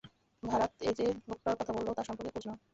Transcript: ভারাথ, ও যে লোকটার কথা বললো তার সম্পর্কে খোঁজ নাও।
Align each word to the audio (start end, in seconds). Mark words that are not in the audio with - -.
ভারাথ, 0.43 0.71
ও 0.81 0.95
যে 0.97 1.05
লোকটার 1.29 1.55
কথা 1.59 1.71
বললো 1.75 1.91
তার 1.97 2.07
সম্পর্কে 2.07 2.31
খোঁজ 2.33 2.45
নাও। 2.47 2.57